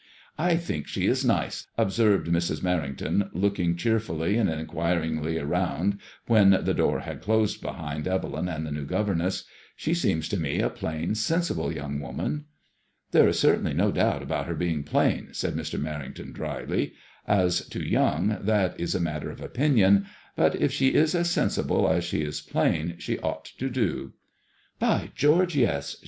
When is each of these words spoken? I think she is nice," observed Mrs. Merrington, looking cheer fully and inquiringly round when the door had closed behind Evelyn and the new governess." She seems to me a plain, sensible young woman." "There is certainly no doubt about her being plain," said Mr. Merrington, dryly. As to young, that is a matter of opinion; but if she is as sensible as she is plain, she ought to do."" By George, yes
I 0.39 0.55
think 0.55 0.87
she 0.87 1.05
is 1.05 1.23
nice," 1.23 1.67
observed 1.77 2.25
Mrs. 2.25 2.61
Merrington, 2.61 3.29
looking 3.33 3.75
cheer 3.75 3.99
fully 3.99 4.35
and 4.35 4.49
inquiringly 4.49 5.37
round 5.37 5.99
when 6.25 6.49
the 6.63 6.73
door 6.73 7.01
had 7.01 7.21
closed 7.21 7.61
behind 7.61 8.07
Evelyn 8.07 8.47
and 8.49 8.65
the 8.65 8.71
new 8.71 8.83
governess." 8.85 9.43
She 9.75 9.93
seems 9.93 10.27
to 10.29 10.39
me 10.39 10.59
a 10.59 10.71
plain, 10.71 11.13
sensible 11.13 11.71
young 11.71 11.99
woman." 11.99 12.45
"There 13.11 13.27
is 13.27 13.37
certainly 13.37 13.75
no 13.75 13.91
doubt 13.91 14.23
about 14.23 14.47
her 14.47 14.55
being 14.55 14.81
plain," 14.83 15.27
said 15.35 15.53
Mr. 15.53 15.79
Merrington, 15.79 16.33
dryly. 16.33 16.93
As 17.27 17.67
to 17.69 17.79
young, 17.87 18.39
that 18.41 18.73
is 18.79 18.95
a 18.95 18.99
matter 18.99 19.29
of 19.29 19.39
opinion; 19.39 20.07
but 20.35 20.55
if 20.55 20.71
she 20.71 20.95
is 20.95 21.13
as 21.13 21.29
sensible 21.29 21.87
as 21.87 22.03
she 22.03 22.23
is 22.23 22.41
plain, 22.41 22.95
she 22.97 23.19
ought 23.19 23.45
to 23.59 23.69
do."" 23.69 24.13
By 24.79 25.11
George, 25.13 25.55
yes 25.55 25.97